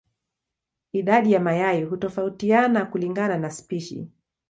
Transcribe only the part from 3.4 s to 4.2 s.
spishi.